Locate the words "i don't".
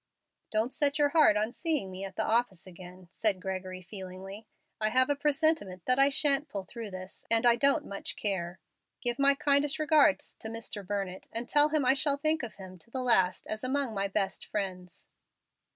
7.45-7.85